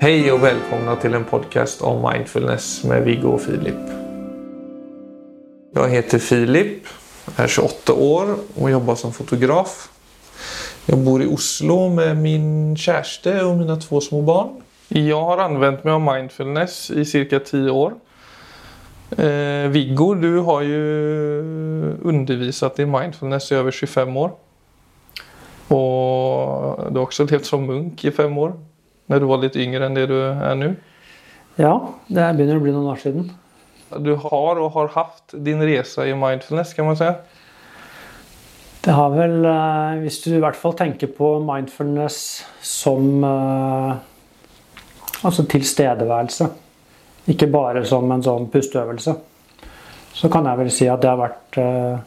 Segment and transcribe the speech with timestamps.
[0.00, 3.74] Hej och välkomna till en podcast om mindfulness med Viggo och Filip.
[5.74, 6.82] Jag heter Filip,
[7.36, 9.88] är 28 år och jobbar som fotograf.
[10.86, 14.62] Jag bor i Oslo med min kärste och mina två små barn.
[14.88, 17.94] Jag har använt mig av mindfulness i cirka 10 år.
[19.16, 20.80] Eh, Viggo, du har ju
[22.02, 24.30] undervisat i mindfulness i över 25 år.
[25.68, 28.67] Och du har också levt som munk i fem år.
[29.08, 30.74] När du var litt yngre enn det du er nå.
[31.56, 31.72] Ja,
[32.12, 33.30] det begynner å bli noen år siden.
[34.04, 37.08] Du har og har hatt din reise i mindfulness, kan man si.
[38.84, 42.18] Det har vel, eh, hvis du i hvert fall tenker på mindfulness
[42.60, 43.96] som eh,
[45.24, 46.50] altså tilstedeværelse,
[47.32, 49.16] ikke bare som en sånn pusteøvelse,
[50.18, 52.04] så kan jeg vel si at det har vært eh,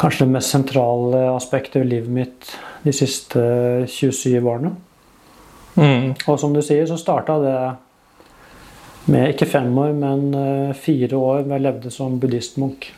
[0.00, 2.50] kanskje det mest sentrale aspektet i livet mitt
[2.84, 3.40] de siste
[3.86, 4.74] 27 årene.
[5.78, 6.14] Mm.
[6.26, 7.58] Og som du sier, så starta det
[9.12, 12.90] med ikke fem år, men eh, fire år hvor jeg levde som buddhistmunk.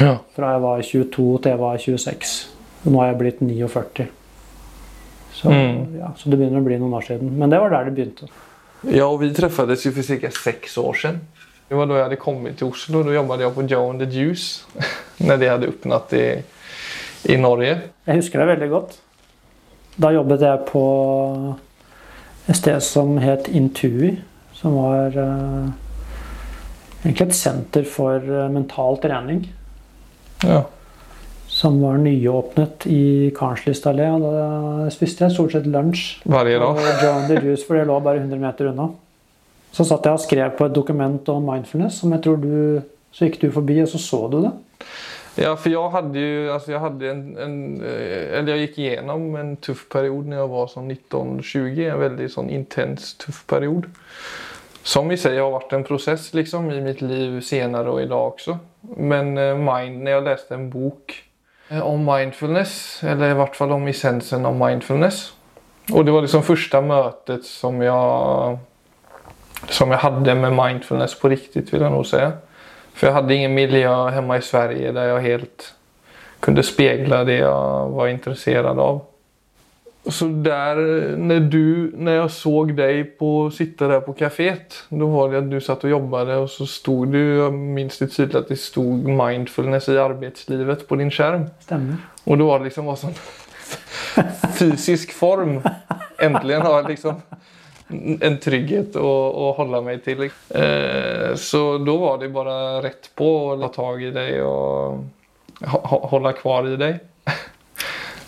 [0.00, 0.18] Ja.
[0.36, 2.34] Fra jeg var 22 til jeg var 26.
[2.84, 4.06] Og nå er jeg blitt 49.
[5.36, 5.98] Så, Mm.
[5.98, 7.32] ja, så det begynner å bli noen år siden.
[7.38, 8.28] Men det var der det begynte.
[8.88, 10.30] ja, og vi treffes jo for ca.
[10.30, 11.20] seks år siden.
[11.68, 13.02] Det var da jeg hadde kommet til Oslo.
[13.02, 14.64] Da jobbet jeg på Joe and the Juice.
[15.26, 16.26] Når de hadde åpnet i,
[17.32, 17.72] i Norge.
[18.06, 18.96] Jeg husker det veldig godt.
[19.96, 20.84] Da jobbet jeg på
[22.46, 24.16] et sted som het Intui.
[24.56, 25.68] Som var uh,
[27.04, 29.42] egentlig et senter for eh, mental trening.
[30.44, 30.62] Ja.
[31.48, 34.08] Som var nyåpnet i Karnslyst allé.
[34.16, 36.80] Og da spiste jeg stort sett lunsj Hver dag.
[37.02, 38.90] John the Juice, for det lå bare 100 meter unna.
[39.76, 42.52] Så satt jeg og skrev på et dokument om mindfulness, som jeg tror du
[43.16, 44.50] Så gikk du forbi, og så så du det.
[45.38, 49.36] Ja, för jag hade ju, alltså jag hade en, en eh, eller jag gick igenom
[49.36, 51.92] en tuff period när jag var som 19-20.
[51.92, 53.84] En väldigt sån intens tuff period.
[54.82, 58.58] Som i sig har varit en process liksom i mitt liv senare och idag också.
[58.80, 61.24] Men eh, mind, när jag läste en bok
[61.68, 65.32] eh, om mindfulness, eller i vart fall om essensen av mindfulness.
[65.92, 68.58] Och det var liksom första mötet som jag
[69.68, 72.32] som jag hade med mindfulness på riktigt vill jag nog säga.
[72.96, 75.74] För jag hade ingen miljö hemma i Sverige där jag helt
[76.40, 79.00] kunde spegla det jag var intresserad av.
[80.06, 80.76] Så där,
[81.16, 85.50] när, du, när jag såg dig på, sitta där på kaféet, då var det att
[85.50, 89.08] du satt och jobbade och så stod du, jag minns det tydligt att det stod
[89.08, 91.46] mindfulness i arbetslivet på din skärm.
[91.60, 91.96] Stemmer.
[92.24, 93.14] Och då var det liksom var sån
[94.58, 95.62] fysisk form.
[96.18, 97.22] Äntligen har jag liksom
[97.88, 99.10] en trygghet å,
[99.46, 100.24] å holde meg til.
[100.26, 105.04] Eh, så da var det bare rett på å ta tag i deg og
[106.10, 107.04] holde kvar i deg.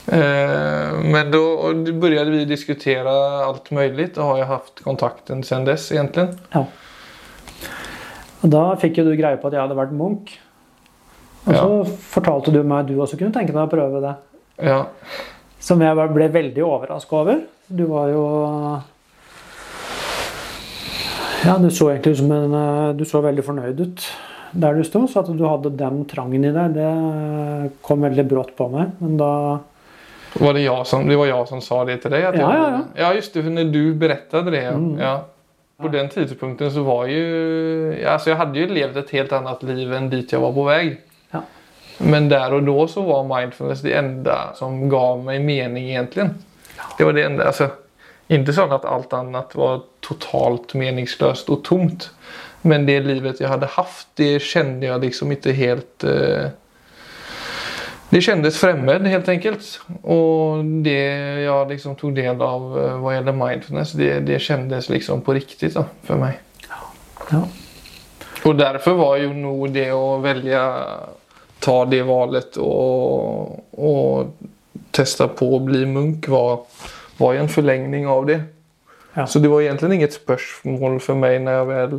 [0.08, 1.40] Eh, Men da
[1.76, 3.12] begynte vi diskutere
[3.44, 6.30] alt mulig, og har jeg haft kontakten siden dess egentlig.
[6.54, 6.62] Ja.
[8.40, 10.32] Og da fikk jo du greie på at jeg hadde vært munk.
[11.44, 14.14] Og så fortalte du meg at du også kunne tenke deg å prøve det.
[14.64, 14.80] Ja,
[15.60, 17.44] Som jeg ble veldig overraska over.
[17.68, 18.24] Du var jo
[21.48, 24.04] Ja, du så egentlig ut som en eh, Du så veldig fornøyd ut
[24.58, 25.02] der du sto.
[25.08, 28.94] Så at du hadde den trangen i deg, det kom veldig brått på meg.
[29.00, 29.32] Men da
[30.38, 32.22] var det, jeg som, det var jeg som sa det til deg?
[32.24, 32.80] Ja, ja, ja.
[33.00, 33.44] ja, just det.
[33.48, 34.64] Når du berettet det.
[34.76, 34.94] Mm.
[35.00, 35.16] Ja.
[35.78, 37.18] På den tidspunktet så var jo
[38.10, 40.82] altså Jeg hadde jo levd et helt annet liv enn dit jeg var på vei.
[41.34, 41.44] Ja.
[42.02, 46.34] Men der og da så var mindfulness det enda som ga meg mening egentligen.
[46.98, 47.46] Det var det enda.
[47.52, 47.70] Alltså,
[48.28, 52.10] inte så att allt annat var totalt meningslöst och tomt.
[52.62, 56.04] Men det livet jag hade haft, det kände jag liksom inte helt...
[56.04, 56.46] Eh,
[58.10, 59.80] det kändes fremmed helt enkelt.
[60.02, 65.20] Och det jag liksom tog del av hva vad gäller mindfulness, det, det kändes liksom
[65.20, 66.38] på riktigt då, för mig.
[67.30, 67.48] Ja.
[68.44, 70.84] Och därför var ju nog det att välja,
[71.58, 74.26] ta det valet och, och
[74.90, 76.60] testa på att bli munk var,
[77.18, 78.38] var jo en forlengning av det.
[79.16, 79.26] Ja.
[79.26, 81.94] Så det var egentlig inget spørsmål for meg når jeg vel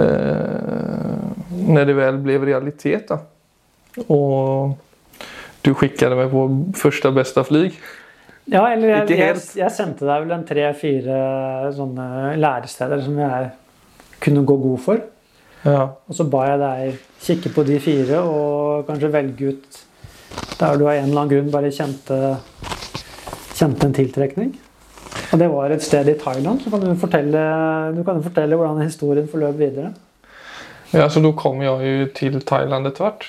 [0.00, 1.26] eh,
[1.70, 3.12] Når det vel ble realitet.
[3.12, 3.20] Da.
[4.08, 4.76] Og
[5.64, 6.46] du sendte meg på
[6.78, 7.76] første beste flyg.
[8.50, 11.18] Ja, eller jeg, jeg, jeg sendte deg vel en tre-fire
[11.76, 13.50] sånne læresteder som jeg
[14.24, 15.04] kunne gå god for.
[15.62, 15.84] Ja.
[16.08, 19.80] Og så ba jeg deg kikke på de fire og kanskje velge ut
[20.60, 22.16] der du av en eller annen grunn bare kjente,
[23.60, 24.52] kjente en tiltrekning.
[25.30, 26.62] Og det var et sted i Thailand.
[26.62, 27.42] Så kan du fortelle,
[27.96, 29.92] du kan fortelle hvordan historien forløp videre.
[30.90, 33.26] Ja, så da kom jeg jo til Thailand etter hvert.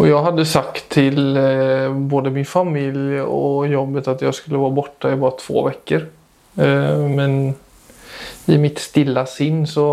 [0.00, 4.76] Og jeg hadde sagt till eh, både min familie og jobbet at jeg skulle være
[4.76, 6.06] borte i bare to veckor.
[6.56, 7.54] Eh, men
[8.48, 9.86] i mitt stille sinn så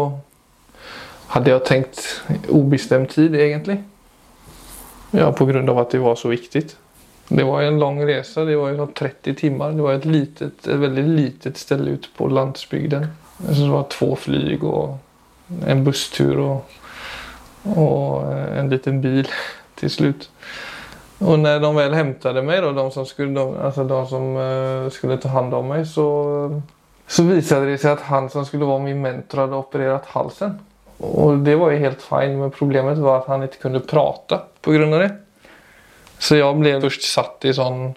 [1.36, 2.01] hadde jeg tenkt
[2.50, 3.81] ubestemt tid, egentlig.
[5.13, 6.69] Ja, på grunn av at det var så viktig.
[7.29, 8.45] Det var en lang reise.
[8.45, 9.75] Det var jo 30 timer.
[9.77, 13.05] Det var et, litet, et veldig litet sted ute på landsbygden.
[13.37, 14.97] Det var to fly og
[15.69, 16.73] en busstur og,
[17.75, 18.25] og
[18.57, 19.29] en liten bil
[19.79, 20.27] til slutt.
[21.19, 25.19] Og når de vel hentet meg, de som, skulle, de, altså de som uh, skulle
[25.19, 26.07] ta hand om meg, så,
[27.11, 30.55] så viste det seg at han som skulle være min mentor, hadde operert halsen.
[30.99, 34.87] Og det var jo helt fint, men problemet var at han ikke kunne prate pga.
[34.95, 35.11] det.
[36.19, 37.94] Så jeg ble først satt i sånn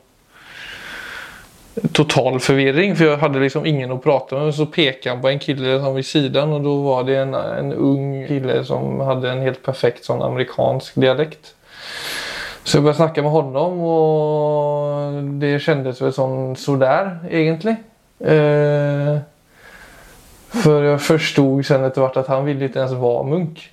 [1.97, 4.53] total forvirring, for jeg hadde liksom ingen å prate med.
[4.55, 7.73] Så pekte han på en kille som ved siden, og da var det en, en
[7.73, 11.55] ung kille som hadde en helt perfekt sånn amerikansk dialekt.
[12.63, 17.75] Så jeg å snakke med honom, og det kjentes vel sånn så der, egentlig.
[18.23, 19.17] Eh,
[20.63, 23.65] for jeg forsto sen etter hvert at han ville ikke ens være munk.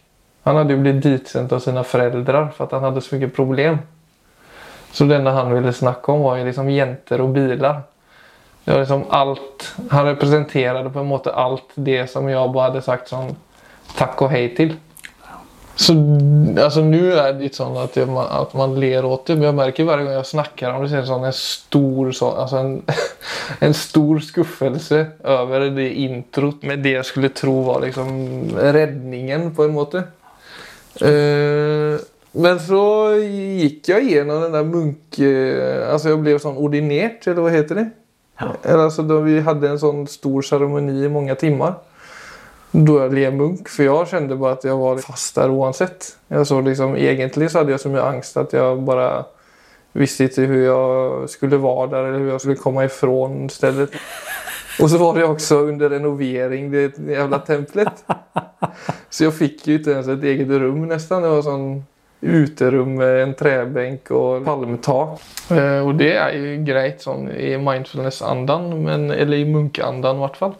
[0.48, 3.82] Han hadde jo blitt ditsendt av sine foreldre for at han hadde så mye problem.
[4.92, 7.82] Så det enda han ville snakke om, var jo liksom jenter og biler.
[8.64, 12.86] Det var liksom alt, Han representerte på en måte alt det som jeg bare hadde
[12.86, 13.36] sagt sånn
[13.98, 14.76] takk og hei til.
[15.80, 15.94] Så
[16.60, 19.58] altså, nu er det litt sånn at, jeg, at man ler åt det, men jeg
[19.62, 22.74] merker hver gang jeg snakker om det, så er sånn en stor, så, altså en,
[23.70, 25.00] en stor skuffelse
[25.38, 28.12] over det introt med det jeg skulle tro var liksom
[28.60, 30.04] redningen, på en måte.
[31.00, 31.96] Uh,
[32.34, 32.84] men så
[33.24, 35.30] gikk jeg gjennom den der munke...
[35.90, 37.88] Altså jeg ble sånn ordinert, eller hva heter det?
[38.40, 38.54] Ja.
[38.76, 41.80] Altså, da vi hadde en sånn stor seremoni i mange timer
[42.70, 43.70] da jeg ble munk.
[43.72, 46.12] For jeg kjente bare at jeg var fast der uansett.
[46.30, 49.10] Så liksom, egentlig så hadde jeg så mye angst at jeg bare
[49.98, 50.68] visste ikke hvordan
[51.26, 53.18] jeg skulle være der eller hvordan jeg skulle komme ifra
[53.50, 53.90] stedet.
[54.80, 58.04] Og så var det også under renovering, det jævla tempelet.
[59.10, 61.26] Så jeg fikk jo ikke ens et eget rom nesten.
[61.26, 61.66] Det var sånn
[62.22, 65.22] uterom med en trebenk og palmtak.
[65.56, 68.72] Eh, og det er jo greit sånn i mindfulness-andan,
[69.16, 70.56] eller i munkeandan i hvert fall.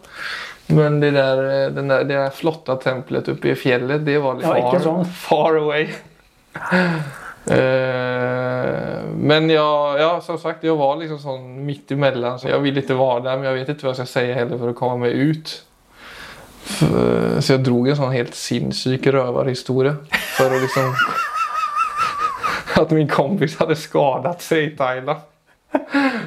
[0.70, 1.42] Men det der,
[1.74, 5.08] der, det der flotte tempelet oppe i fjellet, det var litt ja, far, sånn.
[5.26, 5.88] far away.
[7.50, 12.38] uh, men jeg, ja, som sagt, jeg var liksom sånn midt imellom.
[12.40, 14.62] Så jeg vil ikke være der, men jeg vet ikke hva jeg skal si heller
[14.62, 15.58] for å komme meg ut.
[16.70, 19.96] Så jeg dro en sånn helt sinnssyk røverhistorie
[20.36, 20.92] for å liksom
[22.80, 25.26] At min kompis hadde skadet seg i Thailand.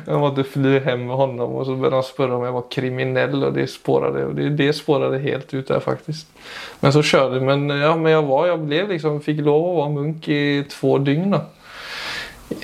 [0.05, 3.44] Jag måtte fly hem med honom och så började han spørre om jeg var kriminell
[3.44, 6.27] och det spårade, och det, det spårade helt ut där faktiskt.
[6.79, 9.89] Men så körde, men ja, men jag var, jag blev liksom, fick lov att vara
[9.89, 11.41] munk i två dygn då.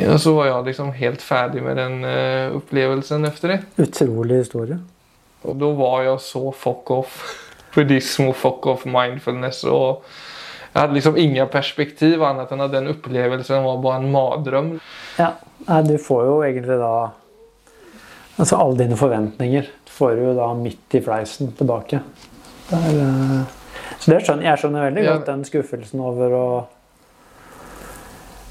[0.10, 3.60] Og så var jeg liksom helt ferdig med den uh, opplevelsen efter det.
[3.78, 4.80] Utrolig historie.
[5.42, 7.22] Og da var jeg så fuck off
[7.76, 9.64] buddhism og fuck off mindfulness.
[9.64, 10.04] og
[10.70, 14.74] jeg hadde liksom ingen perspektiv annet enn at den opplevelsen var bare en mardrøm.
[15.18, 15.34] Ja,
[15.86, 16.94] du får jo egentlig da
[18.40, 21.98] Altså alle dine forventninger får du jo da midt i fleisen tilbake.
[22.72, 23.42] Er, uh,
[24.00, 26.46] så det skjønner, jeg skjønner veldig godt den skuffelsen over å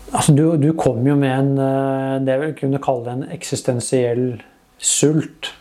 [0.09, 4.43] Altså du, du kom jo med en uh, det vil kunne kalle en eksistensiell
[4.76, 5.55] sult.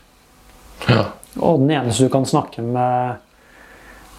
[0.88, 1.06] Ja.
[1.40, 3.24] Og den eneste du kan snakke med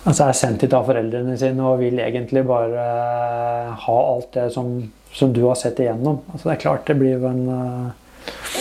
[0.09, 4.49] altså er sendt hit av foreldrene sine og vil egentlig bare uh, ha alt det
[4.55, 4.71] som,
[5.12, 6.23] som, du har sett igjennom.
[6.33, 8.55] Altså det er klart det blir jo en uh,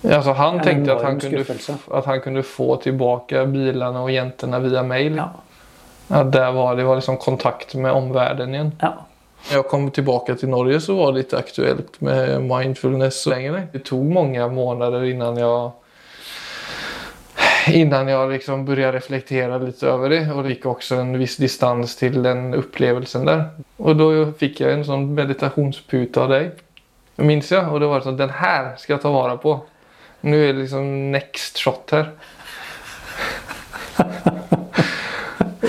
[0.00, 4.60] ja, altså Han tenkte at han, kunne, at han, kunne, få tilbake bilene og jentene
[4.64, 5.20] via mail.
[5.20, 5.28] Ja.
[6.20, 8.72] At der var det var liksom kontakt med omverdenen igjen.
[8.80, 8.94] Ja.
[9.48, 13.68] Når jeg kom tilbake til Norge, så var det litt aktuelt med mindfulness lenger.
[13.72, 15.70] Det tok mange måneder innan jeg
[17.68, 21.96] innan jag liksom började reflektera lite över det och det gick också en viss distans
[21.96, 23.48] till den upplevelsen där.
[23.76, 26.50] Och då fick jag en sån meditationsputa av dig,
[27.16, 27.72] minns jag.
[27.72, 29.60] Och det var så den här ska jag ta vara på.
[30.20, 32.10] Nu är det liksom next shot här.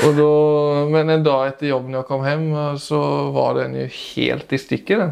[0.08, 3.00] och då, men en dag etter jobb når jeg kom hjem så
[3.32, 5.12] var den jo helt i stykker den.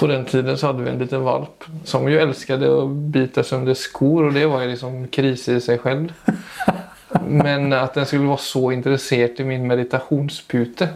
[0.00, 3.76] På den tiden så hadde vi en liten valp som jo elsket å bite sønder
[3.76, 6.14] skor og det var jo liksom krise i seg selv.
[7.44, 10.88] Men at den skulle være så interessert i min meditationspute.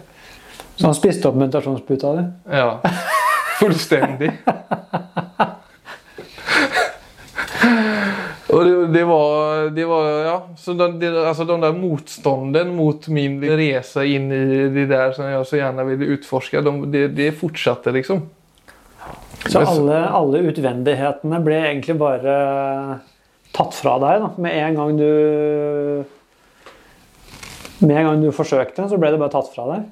[0.76, 2.22] Så han spiste opp meditasjonsputa di?
[2.56, 2.78] Ja.
[3.60, 4.30] Fullstendig.
[8.54, 10.38] Og det, det, var, det var Ja.
[10.56, 15.28] Så den, det, altså den der motstanden mot min reise inn i det der som
[15.28, 18.24] jeg så gjerne ville utforske, de, det, det fortsatte, liksom.
[19.50, 22.36] Så alle, alle, utvendighetene ble egentlig bare
[23.54, 24.22] tatt fra deg.
[24.24, 24.30] Da.
[24.40, 25.10] Med en gang du
[27.84, 29.84] Med en gang du forsøkte, så ble det bare tatt fra deg.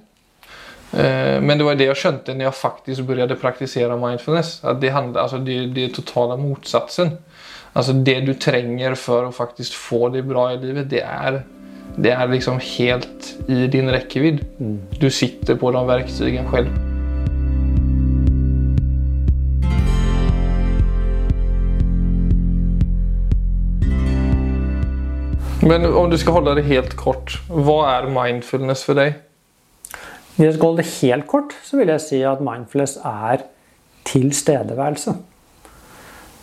[0.92, 4.61] Eh, Men det var det jeg skjønte når jeg faktisk begynte praktisere mindfulness.
[4.64, 7.16] At det, handler, altså det, det er totale motsatsen.
[7.73, 11.42] Altså det du trenger for å faktisk få det bra i livet, det er,
[11.97, 14.44] det er liksom helt i din rekkevidd.
[15.00, 16.91] Du sitter på de verktøyene selv.
[25.62, 29.21] Men om du skal holde det helt kort, hva er mindfulness for deg?
[30.35, 33.45] Hvis jeg skal holde det helt kort, så vil jeg si at mindfulness er
[34.09, 35.14] tilstedeværelse.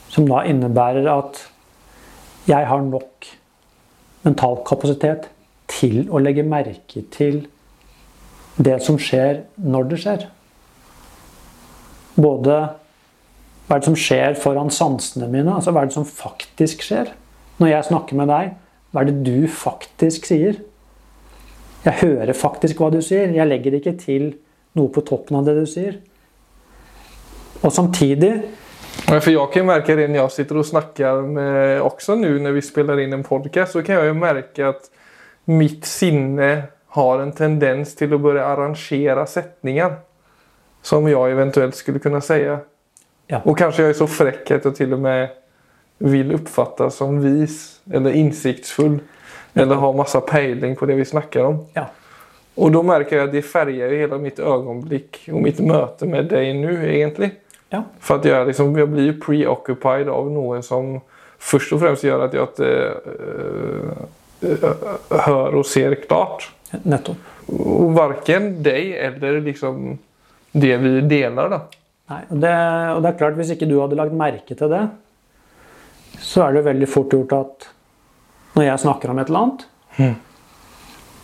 [0.09, 1.41] Som da innebærer at
[2.47, 3.27] jeg har nok
[4.23, 5.27] mental kapasitet
[5.69, 7.43] til å legge merke til
[8.55, 10.25] det som skjer når det skjer.
[12.15, 12.55] Både
[13.67, 17.11] hva er det som skjer foran sansene mine, altså hva er det som faktisk skjer.
[17.59, 18.55] Når jeg snakker med deg,
[18.91, 20.61] hva er det du faktisk sier?
[21.85, 23.31] Jeg hører faktisk hva du sier.
[23.31, 24.31] Jeg legger ikke til
[24.77, 25.99] noe på toppen av det du sier.
[27.59, 28.33] Og samtidig
[29.09, 32.61] For jeg kan merke det når jeg sitter og snakker med også nå når vi
[32.65, 34.89] spiller inn en podcast, så kan jeg jo merke at
[35.49, 36.49] mitt sinne
[36.95, 39.97] har en tendens til å begynne arrangere setninger
[40.85, 42.41] som jeg eventuelt skulle kunne si.
[42.43, 43.41] Ja.
[43.43, 45.35] Og kanskje jeg er så frekk at jeg til og med
[45.99, 48.99] vil oppfattes som vis eller innsiktsfull.
[49.53, 51.63] Eller har masse peiling på det vi snakker om.
[51.75, 51.87] Ja.
[52.59, 56.29] Og da merker jeg at det farger jo hele mitt øyeblikk og mitt møte med
[56.31, 57.31] deg nå, egentlig.
[57.71, 57.83] ja.
[58.03, 60.97] For at jeg, liksom, jeg blir preoccupied av noen som
[61.39, 64.05] først og fremst gjør at jeg uh,
[64.43, 66.49] hører og ser klart.
[66.83, 67.27] Nettopp.
[67.95, 69.97] Verken deg eller liksom
[70.51, 71.61] det vi deler, da.
[72.09, 72.55] Nei, og det,
[72.95, 74.83] og det er klart, hvis ikke du hadde lagt merke til det,
[76.19, 77.67] så er det veldig fort gjort at
[78.55, 79.65] når jeg snakker om et eller annet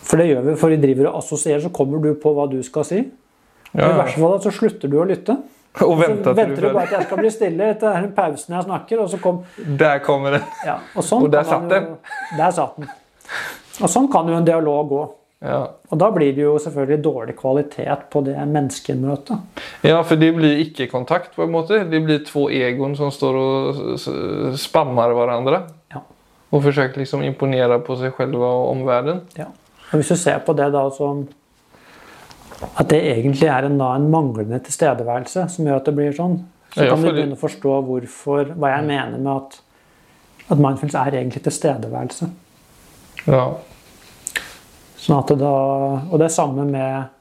[0.06, 2.60] For det gjør vi, for vi driver og assosierer, så kommer du på hva du
[2.62, 2.98] skal si.
[3.74, 5.34] Og I Ja, verste fall så slutter du å lytte.
[5.84, 8.54] og venter så venter du du bare at jeg skal bli stille etter den pausen
[8.56, 9.42] jeg snakker, og så kom
[9.82, 10.42] Der kommer det.
[10.64, 11.90] ja, og, sånn Og der satt den.
[12.38, 12.88] Der satt den.
[13.82, 15.02] Og sånn kan jo en dialog gå.
[15.46, 15.60] Ja.
[15.90, 19.62] Og da blir det jo selvfølgelig dårlig kvalitet på det menneskemøtet.
[19.86, 21.84] ja, for det blir ikke kontakt, på en måte.
[21.90, 25.62] Det blir to egoer som står og spammer hverandre.
[25.94, 26.02] Ja.
[26.50, 29.22] Og forsøker liksom imponere på seg selv og omverdenen.
[29.38, 29.52] Ja.
[29.92, 31.26] Og hvis du ser på det da som
[32.56, 36.38] at det egentlig er en, da, en manglende tilstedeværelse som gjør at det blir sånn,
[36.72, 39.58] så kan du begynne å forstå hvorfor, hva jeg mener med at,
[40.48, 42.28] at mindfulness er egentlig tilstedeværelse.
[43.26, 43.44] Ja.
[45.06, 45.52] Sånn at da,
[46.10, 47.12] og det er samme med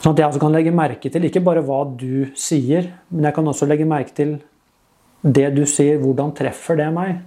[0.00, 3.36] Sånn at jeg også kan legge merke til ikke bare hva du sier, men jeg
[3.36, 4.30] kan også legge merke til
[5.20, 5.98] det du sier.
[6.00, 7.18] Hvordan treffer det meg?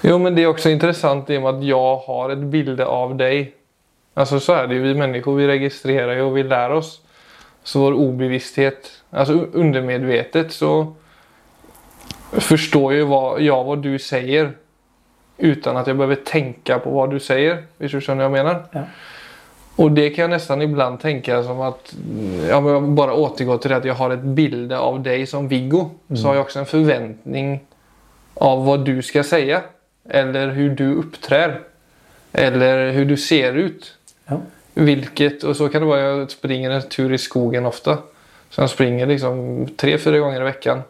[0.00, 3.12] Jo, men det er også interessant i og med at jeg har et bilde av
[3.20, 3.52] deg.
[4.16, 6.96] Altså så er det jo vi mennesker, vi registrerer jo og vi lærer oss.
[7.60, 10.72] Så vår obevissthet, altså undermedvetet så
[12.40, 14.54] forstår jo hva, jag hva du säger
[15.38, 17.62] utan att jag behöver tänka på vad du säger.
[17.78, 18.62] Hvis du skjønner hva jeg mener?
[18.72, 18.84] Ja.
[19.82, 21.90] Og det kan jeg nesten ibland tenke som at
[22.48, 25.48] ja, men jag bara återgår til det at jeg har et bilde av deg som
[25.50, 25.88] Viggo.
[26.14, 27.54] Så har jeg også en forventning
[28.38, 29.42] av hva du skal si.
[30.06, 31.58] Eller hvordan du opptrer.
[32.32, 33.90] Eller hvordan du ser ut.
[34.30, 34.38] Ja.
[34.74, 37.98] Hvilket, og så kan det være jeg springer en tur i skogen ofte.
[38.50, 39.38] Så jeg springer liksom
[39.78, 40.86] tre-fire ganger i veckan.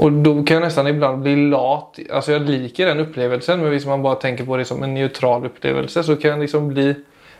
[0.00, 1.98] Och då kan jag nästan ibland bli lat.
[2.12, 5.46] Alltså jag liker den upplevelsen men hvis man bara tänker på det som en neutral
[5.46, 6.94] upplevelse så kan jag liksom bli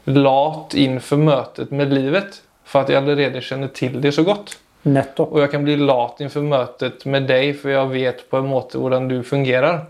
[0.04, 2.42] lat inför mötet med livet.
[2.64, 4.58] För att jag allerede känner till det så godt.
[4.82, 5.32] Nettopp.
[5.32, 8.80] Og jeg kan bli lat inför mötet med deg for jeg vet på en måte
[8.80, 9.80] hvordan du fungerer.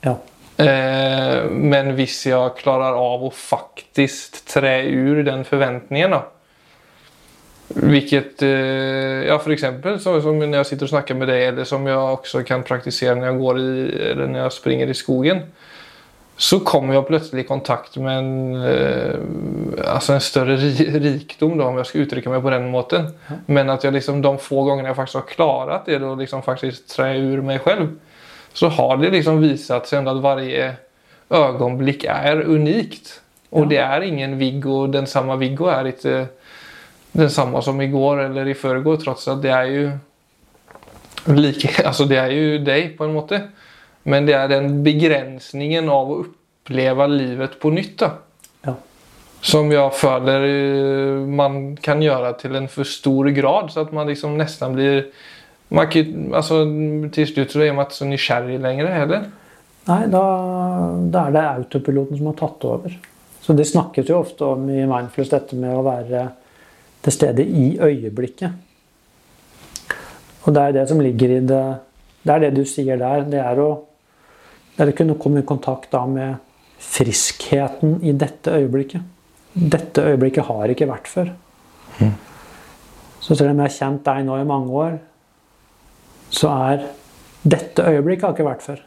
[0.00, 0.14] Ja.
[0.62, 6.22] Eh, men hvis jeg klarer av å faktisk tre ur den forventningen da.
[7.74, 11.68] Vilket, eh, ja for eksempel så, som når jeg sitter og snakker med deg, eller
[11.68, 13.74] som jeg også kan praktisere når jeg går i,
[14.10, 15.44] eller når jeg springer i skogen.
[16.40, 21.76] Så kommer jeg plötsligt i kontakt med en, eh, altså en større rikdom, då, om
[21.78, 23.10] jeg skal uttrykke meg på den måten.
[23.46, 26.88] Men at jeg liksom, de få gangene jeg faktiskt har klarat det, og liksom faktisk
[26.88, 27.92] trä ur meg selv,
[28.52, 30.74] så har det liksom visat sig att varje
[31.28, 33.20] ögonblick är unikt.
[33.50, 33.68] Och Ja.
[33.68, 36.26] det är ingen Viggo, den samma Viggo är inte
[37.12, 39.84] den samme som igår eller i förrgår trots at det er jo
[41.34, 43.42] like, altså det er jo deg på en måte.
[44.08, 48.12] Men det er den begrensningen av å oppleve livet på nytt da,
[48.66, 48.74] Ja.
[49.42, 54.08] som jeg føler eh, man kan gjøre til en for stor grad så at man
[54.08, 55.04] liksom nesten blir
[55.70, 56.64] man kan, altså,
[57.14, 59.28] Til slutt så er man ikke så nysgjerrig lenger heller.
[59.86, 60.22] Nei, da,
[61.14, 62.96] da er det autopiloten som har tatt over.
[63.40, 66.24] Så det snakkes jo ofte om i Mindfulness dette med å være
[67.04, 68.52] til stede i øyeblikket.
[70.44, 71.64] Og det er det som ligger i det
[72.20, 73.22] Det er det du sier der.
[73.24, 73.70] Det er å,
[74.76, 76.34] det er å kunne komme i kontakt da med
[76.76, 79.00] friskheten i dette øyeblikket.
[79.54, 81.30] Dette øyeblikket har ikke vært før.
[83.20, 84.98] Så selv om jeg har kjent deg nå i mange år,
[86.28, 86.84] så er
[87.42, 88.84] dette øyeblikket har ikke vært før.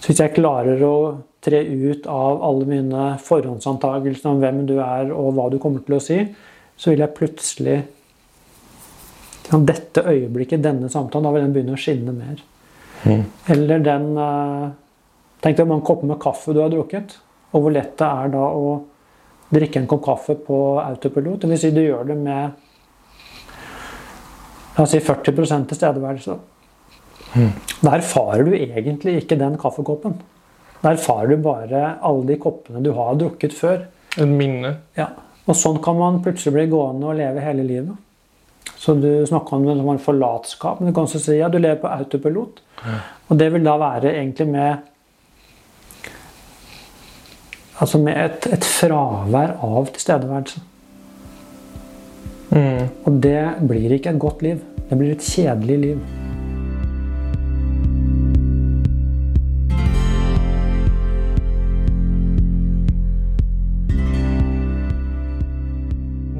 [0.00, 0.96] Så hvis jeg klarer å
[1.46, 5.96] tre ut av alle mine forhåndsantagelser om hvem du er og hva du kommer til
[5.96, 6.18] å si,
[6.76, 7.76] så vil jeg plutselig
[9.46, 12.40] ja, Dette øyeblikket, denne samtalen, da vil den begynne å skinne mer.
[13.52, 14.66] Eller den eh,
[15.44, 17.12] Tenk deg hvor mange kopper med kaffe du har drukket,
[17.54, 18.70] og hvor lett det er da å
[19.52, 21.44] drikke en kopp kaffe på autopilot.
[21.44, 22.62] Det vil si du gjør det med
[24.76, 26.38] la oss si 40 tilstedeværelse.
[27.84, 30.16] Da erfarer du egentlig ikke den kaffekoppen.
[30.82, 33.86] Da erfarer du bare alle de koppene du har drukket før.
[34.20, 34.78] En minne.
[34.96, 35.10] Ja.
[35.46, 38.02] Og sånn kan man plutselig bli gående og leve hele livet.
[38.76, 41.60] Så du snakker om det som en forlatskap, men du kan også si at du
[41.60, 42.60] lever på autopilot.
[43.30, 44.92] Og det vil da være egentlig med
[47.76, 50.62] Altså med et, et fravær av tilstedeværelse.
[52.48, 52.86] Mm.
[53.04, 54.62] Og det blir ikke et godt liv.
[54.88, 56.15] Det blir et kjedelig liv.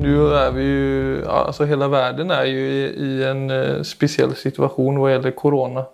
[0.07, 4.99] Nu är vi ju, alltså hela världen är ju i, i en eh, speciell situation
[4.99, 5.85] vad gäller corona.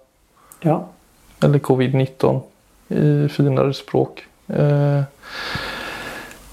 [0.61, 0.87] Ja.
[1.43, 2.41] Eller covid-19
[2.89, 4.25] i finare språk.
[4.49, 5.03] Eh,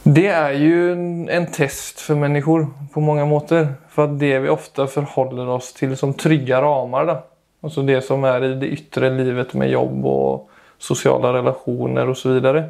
[0.03, 3.67] det är ju en, en test för människor på många måter.
[3.89, 7.05] För att det vi ofta förhåller oss till som trygga ramar.
[7.05, 7.23] Då.
[7.61, 12.29] Alltså det som är i det yttre livet med jobb och sociala relationer och så
[12.29, 12.69] vidare.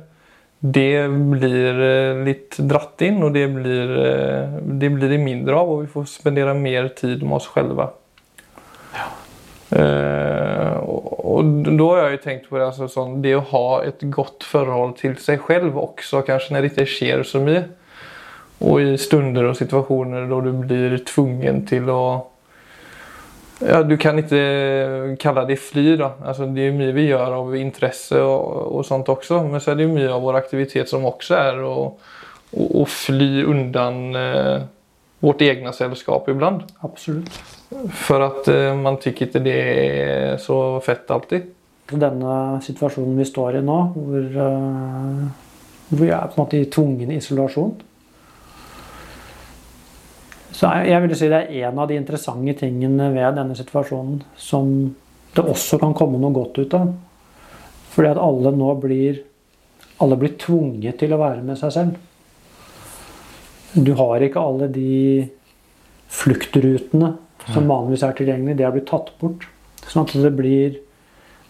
[0.60, 1.78] Det blir
[2.26, 6.06] litt dratt inn, og det blir, eh, det blir det mindre av Og vi får
[6.12, 7.90] spendere mer tid med oss själva.
[9.70, 11.46] Eh, og, og,
[11.78, 14.98] da har jeg jo tenkt på det, altså, sånn, det å ha et godt forhold
[14.98, 17.64] til seg selv også, kanskje når det ikke skjer så mye.
[18.60, 22.29] Og i stunder og situasjoner da du blir tvungen til att
[23.60, 26.14] Ja, du kan ikke kalle det fly da.
[26.24, 29.42] Altså, det er mye vi gjør av interesse og, og, sånt også.
[29.50, 31.78] Men så er det mye av vår aktivitet som også er å,
[32.90, 34.62] fly undan eh,
[35.22, 36.64] vårt egne selskap iblant.
[36.88, 37.36] Absolutt.
[38.00, 41.52] For at eh, man syns ikke det er så fett alltid.
[41.90, 46.68] Denne situasjonen vi står i nå, hvor, uh, hvor vi er på en måte i
[46.70, 47.72] tvungen isolasjon
[50.60, 54.74] Så jeg vil si det er en av de interessante tingene ved denne situasjonen som
[55.36, 56.90] det også kan komme noe godt ut av.
[57.94, 59.26] Fordi at alle nå blir
[60.00, 61.96] Alle blir tvunget til å være med seg selv.
[63.76, 65.26] Du har ikke alle de
[66.08, 67.10] fluktrutene
[67.50, 68.62] som vanligvis er tilgjengelige.
[68.62, 69.44] Det har blitt tatt bort.
[69.84, 70.78] Sånn at det blir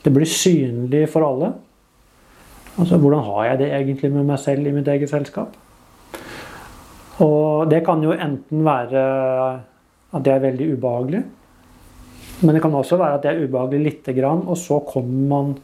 [0.01, 1.51] det blir synlig for alle.
[2.79, 5.53] Altså, hvordan har jeg det egentlig med meg selv i mitt eget selskap?
[7.25, 9.03] Og det kan jo enten være
[10.09, 11.23] at det er veldig ubehagelig.
[12.39, 15.57] Men det kan også være at det er ubehagelig lite grann, og så kommer man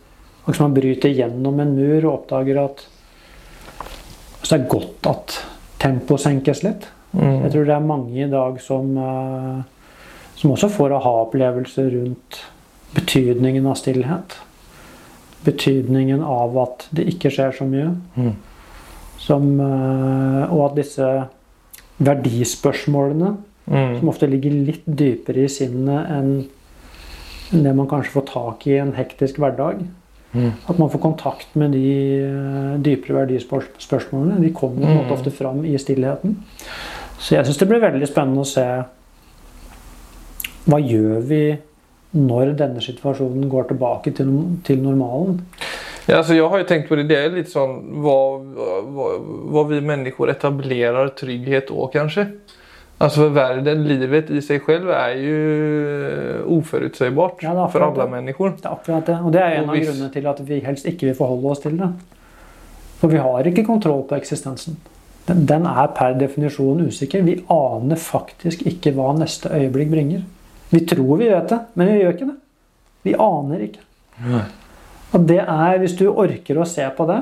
[0.46, 2.84] liksom man bryter gjennom en mur og oppdager at
[4.46, 5.38] så det er godt at
[5.82, 6.84] tempoet senkes litt.
[7.16, 9.96] Jeg tror det er mange i dag som, eh,
[10.38, 12.42] som også får aha-opplevelser rundt
[12.94, 14.36] betydningen av stillhet.
[15.48, 17.90] Betydningen av at det ikke skjer så mye.
[19.18, 21.10] Som, eh, og at disse
[22.00, 24.00] verdispørsmålene, Mm.
[24.00, 28.78] som ofte ligger litt dypere i sinnet enn det man kanskje får tak i i
[28.78, 29.80] en hektisk hverdag.
[30.70, 34.42] At man får kontakt med de eh, dypere verdispørsmålene.
[34.44, 36.36] De kommer måte ofte fram i stillheten.
[37.18, 38.66] Så jeg syns det blir veldig spennende å se
[40.66, 41.42] hva gjør vi
[42.16, 44.30] når denne situasjonen går tilbake til,
[44.68, 45.42] til normalen.
[46.08, 48.42] Ja, alltså jag har ju tänkt på det, det är lite sån vad,
[48.84, 52.28] vad, vad vi människor etablerar trygghet då kanske.
[52.98, 58.12] Alltså för världen, livet i sig själv är ju oförutsägbart Ja, är för alla det.
[58.12, 58.50] människor.
[58.62, 59.18] Det er akkurat det.
[59.24, 61.60] Og det er en av hvis- grunnene til at vi helst ikke vil forholde oss
[61.60, 61.90] til det.
[63.00, 64.78] For vi har ikke kontroll på eksistensen.
[65.28, 67.22] Den, den er per definisjon usikker.
[67.24, 70.22] Vi aner faktisk ikke hva neste øyeblikk bringer.
[70.70, 72.38] Vi tror vi vet det, men vi gjør ikke det.
[73.04, 73.80] Vi aner ikke.
[75.16, 77.22] Og det er, hvis du orker å se på det,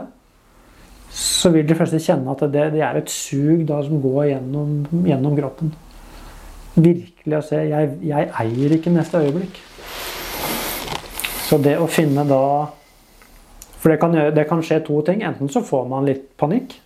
[1.14, 4.72] så vil de fleste kjenne at det, det er et sug da som går gjennom,
[5.06, 5.74] gjennom kroppen.
[6.74, 9.60] Virkelig å se jeg, jeg eier ikke neste øyeblikk.
[11.46, 12.46] Så det å finne da
[13.84, 15.22] For det kan, det kan skje to ting.
[15.28, 16.78] Enten så får man litt panikk.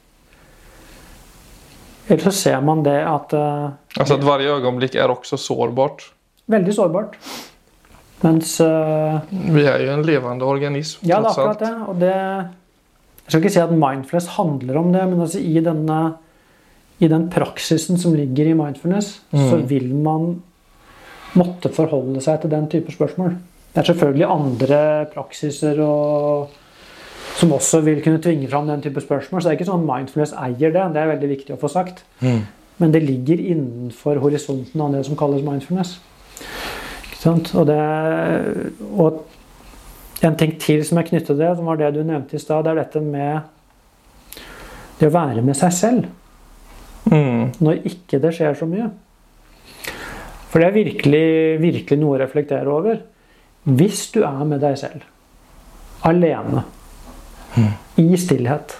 [2.07, 6.07] Eller så ser man det at uh, Altså at hvert øyeblikk er også sårbart.
[6.49, 7.19] Veldig sårbart.
[8.23, 11.03] Mens uh, Vi er jo en levende organism.
[11.05, 11.73] Ja, det er akkurat det.
[11.87, 15.97] Og det Jeg skal ikke si at mindfulness handler om det, men altså i, denne,
[17.03, 20.37] i den praksisen som ligger i mindfulness, så vil man
[21.35, 23.35] måtte forholde seg til den type spørsmål.
[23.73, 24.79] Det er selvfølgelig andre
[25.11, 26.55] praksiser og,
[27.35, 29.41] som også vil kunne tvinge fram den type spørsmål.
[29.41, 30.85] Så det er ikke sånn at mindfulness eier det.
[30.95, 32.05] Det er veldig viktig å få sagt.
[32.79, 35.97] Men det ligger innenfor horisonten av det som kalles mindfulness.
[37.25, 37.79] Og, det,
[38.93, 39.23] og
[40.21, 42.63] en ting til som er knyttet til det, som var det du nevnte i stad,
[42.63, 43.41] det er dette med
[44.99, 46.07] det å være med seg selv
[47.07, 47.53] Mm.
[47.63, 48.89] når ikke det skjer så mye.
[50.51, 51.27] For det er virkelig,
[51.61, 52.99] virkelig noe å reflektere over.
[53.67, 55.05] Hvis du er med deg selv,
[56.07, 56.63] alene,
[57.99, 58.77] i stillhet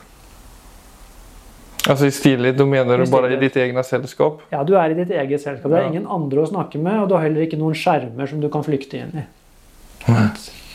[1.88, 4.42] Alltså i stilig, Du mener du bare i ditt eget selskap?
[4.52, 5.72] Ja, du er i ditt eget selskap.
[5.72, 5.88] Det er Ja.
[5.90, 8.64] ingen andre å snakke med, og du har heller ikke noen skjermer som du kan
[8.64, 9.24] flykte inn i.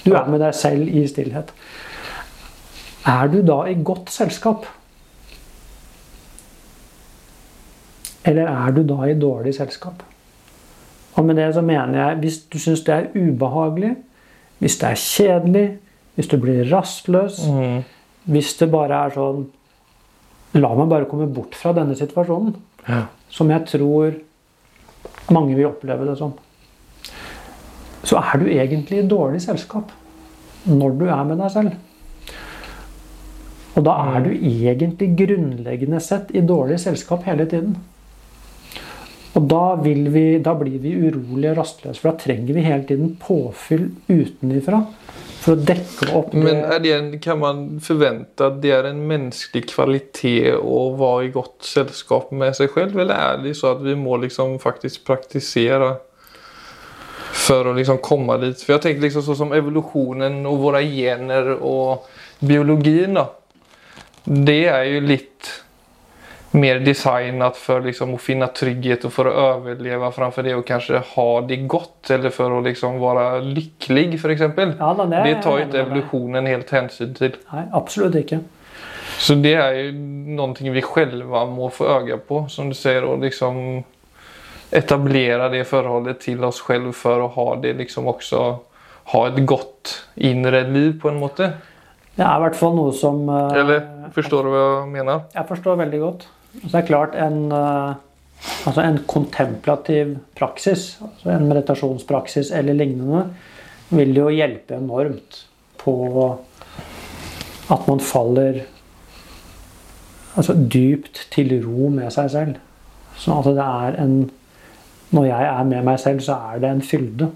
[0.05, 1.51] Du er med deg selv i stillhet.
[3.07, 4.65] Er du da i godt selskap?
[8.25, 10.03] Eller er du da i dårlig selskap?
[11.17, 13.97] Og med det så mener jeg, hvis du syns det er ubehagelig,
[14.61, 15.79] hvis det er kjedelig,
[16.17, 17.85] hvis du blir rastløs, Mm.
[18.29, 19.47] hvis det bare er sånn
[20.59, 22.57] La meg bare komme bort fra denne situasjonen.
[22.89, 23.07] Ja.
[23.33, 24.19] Som jeg tror
[25.33, 26.35] mange vil oppleve det som.
[28.03, 29.93] Så er du egentlig i dårlig selskap
[30.69, 31.79] når du er med deg selv.
[33.73, 37.79] Og da er du egentlig grunnleggende sett i dårlig selskap hele tiden.
[39.33, 43.15] Og da, vi, da blir vi urolige og rastløse, for da trenger vi hele tiden
[43.21, 44.83] påfyll utenifra
[45.43, 46.43] for å dekke opp det.
[46.45, 51.67] Men det, kan man forvente at det er en menneskelig kvalitet å være i godt
[51.67, 55.97] selskap med seg selv, Eller er det så at vi må liksom faktisk praktisere
[57.33, 58.63] for å liksom komme dit?
[58.63, 62.09] For jeg tenker liksom så som evolutionen og våre gener og
[62.43, 63.29] biologien, da.
[64.23, 65.62] Det er jo lite
[66.55, 71.03] mer designat för liksom att finna trygghet och för att överleva framför det och kanske
[71.15, 74.73] ha det gott eller för att liksom vara lycklig för exempel.
[74.79, 77.37] Ja, da, det, Det er tar ju ikke inte evolutionen helt hänsyn till.
[77.53, 78.41] Nei, absolutt ikke.
[79.19, 79.93] Så det är ju
[80.37, 83.85] någonting vi själva må få öga på som du säger och liksom
[84.71, 88.59] etablera det förhållet till oss själva för att ha det liksom också
[89.05, 91.53] ha ett godt indre liv på en måte.
[92.15, 95.21] Det er i hvert fall noe som eh, Eller forstår du hva jeg mener?
[95.33, 96.27] Jeg forstår veldig godt.
[96.61, 97.95] Så det er klart en, eh,
[98.67, 103.25] altså en kontemplativ praksis, altså en meditasjonspraksis eller lignende,
[103.93, 105.47] vil jo hjelpe enormt
[105.83, 105.95] på
[107.73, 108.63] at man faller
[110.37, 112.55] altså dypt til ro med seg selv.
[113.17, 114.31] Så at det er en
[115.13, 117.27] Når jeg er med meg selv, så er det en fylde.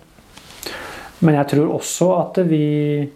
[1.21, 3.09] Men jeg tror også at vi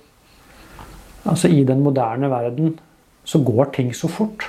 [1.24, 2.78] Altså i den moderne verden
[3.24, 4.44] så går ting så fort.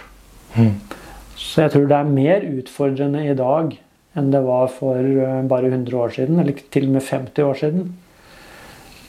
[1.42, 3.74] Så jeg tror det er mer utfordrende i dag
[4.20, 7.60] enn det var for eh, bare 100 år siden, eller til og med 50 år
[7.62, 7.86] siden.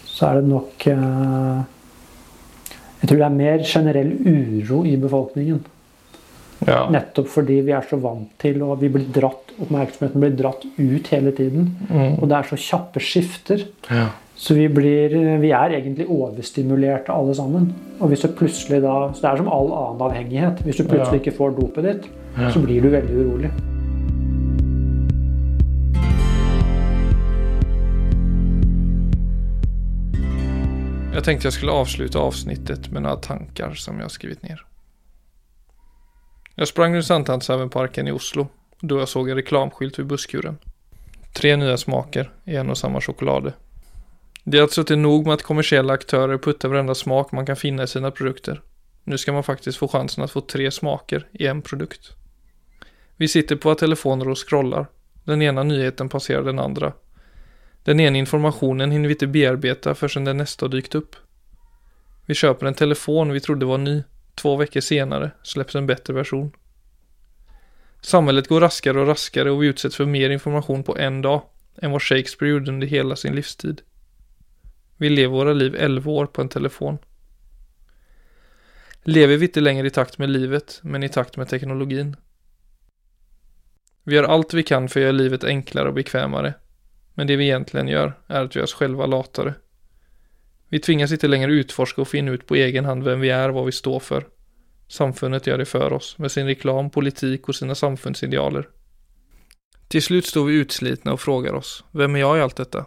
[0.06, 1.62] Så er det nok eh,
[3.02, 5.60] Jeg tror det er mer generell uro i befolkningen.
[6.68, 6.84] Ja.
[6.94, 11.08] Nettopp fordi vi er så vant til og vi blir dratt, oppmerksomheten blir dratt ut
[11.10, 11.72] hele tiden.
[12.20, 13.66] Og det er så kjappe skifter.
[13.90, 14.08] ja.
[14.42, 17.66] Så vi, blir, vi er egentlig overstimulerte alle sammen.
[18.00, 20.62] Og hvis du plutselig da, så Det er som all annen avhengighet.
[20.66, 21.20] Hvis du plutselig Ja.
[21.20, 22.06] ikke får dopet ditt,
[22.52, 23.50] så blir du veldig urolig.
[31.12, 34.62] Jeg tenkte jeg skulle avslutte avsnittet med noen tanker som jeg har skrevet ned.
[36.56, 38.48] Jeg sprang rundt Sankthanshaugenparken i Oslo
[38.82, 40.56] da jeg så en reklamskylt ved busskuren.
[41.36, 43.52] Tre nye smaker i en og samme sjokolade.
[44.44, 47.82] Det er altså inte nok med att kommersiella aktörer puttar varenda smak man kan finne
[47.82, 48.60] i sine produkter.
[49.04, 52.14] Nå skal man faktisk få chansen å få tre smaker i en produkt.
[53.22, 54.86] Vi sitter på våra telefoner och scrollar.
[55.24, 56.92] Den ena nyheten passerar den andra.
[57.84, 61.16] Den ena informationen hinner vi inte bearbeta förrän den nästa dykt upp.
[62.26, 64.02] Vi köper en telefon vi trodde var ny.
[64.34, 66.52] Två veckor senare släpps en bättre version.
[68.00, 71.42] Samhället går raskare och raskare och vi utsätts för mer information på en dag
[71.82, 73.82] än vad Shakespeare gjorde under hela sin livstid.
[74.96, 76.98] Vi lever våra liv 11 år på en telefon.
[79.02, 82.16] Lever vi inte längre i takt med livet, men i takt med teknologin.
[84.04, 86.54] Vi gör allt vi kan för att göra livet enklare och bekvämare.
[87.14, 89.54] Men det vi egentligen gör är att göra oss själva latare.
[90.68, 93.54] Vi tvingas inte längre utforska och finna ut på egen hand vem vi är och
[93.54, 94.26] vad vi står för.
[94.88, 98.68] Samfundet gör det för oss med sin reklam, politik och sina samfundsidealer.
[99.88, 102.86] Till slut står vi utslitna och frågar oss, vem är jag i allt detta?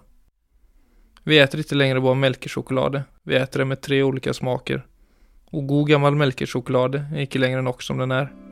[1.23, 4.85] Vi äter inte längre bara Melkerchoklad, vi äter det med tre olika smaker.
[5.45, 8.44] Och god gammal Melkerchoklad är inte längre nog som den är.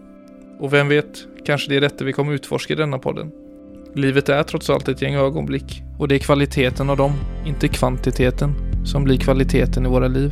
[0.59, 3.31] Och vem vet, kanske det är detta vi kommer utforska i denna podden.
[3.95, 7.13] Livet är trots allt ett gäng ögonblick och det är kvaliteten av dem,
[7.45, 8.53] inte kvantiteten,
[8.85, 10.31] som blir kvaliteten i våra liv.